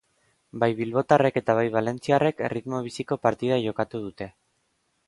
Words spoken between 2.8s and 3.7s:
biziko partida